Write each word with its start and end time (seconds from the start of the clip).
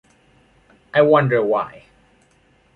I 0.95 1.03
wonder 1.03 1.43
why. 1.43 1.83